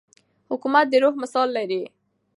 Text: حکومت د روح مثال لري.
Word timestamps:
حکومت 0.51 0.85
د 0.89 0.93
روح 1.03 1.15
مثال 1.23 1.47
لري. 1.57 1.83